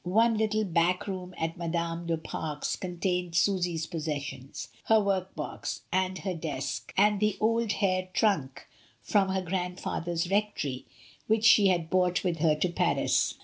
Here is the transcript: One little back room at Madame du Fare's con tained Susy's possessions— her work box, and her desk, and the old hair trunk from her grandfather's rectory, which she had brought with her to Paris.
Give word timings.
One 0.03 0.35
little 0.35 0.63
back 0.63 1.05
room 1.05 1.35
at 1.37 1.57
Madame 1.57 2.07
du 2.07 2.17
Fare's 2.17 2.75
con 2.75 2.97
tained 2.97 3.35
Susy's 3.35 3.85
possessions— 3.85 4.69
her 4.85 4.99
work 4.99 5.35
box, 5.35 5.81
and 5.91 6.17
her 6.17 6.33
desk, 6.33 6.91
and 6.97 7.19
the 7.19 7.37
old 7.39 7.73
hair 7.73 8.09
trunk 8.11 8.65
from 9.03 9.29
her 9.29 9.43
grandfather's 9.43 10.31
rectory, 10.31 10.87
which 11.27 11.45
she 11.45 11.67
had 11.67 11.91
brought 11.91 12.23
with 12.23 12.39
her 12.39 12.55
to 12.55 12.69
Paris. 12.69 13.35